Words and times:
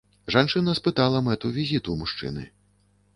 Жанчына 0.35 0.73
спытала 0.79 1.21
мэту 1.27 1.51
візіту 1.57 1.99
мужчыны. 2.01 2.47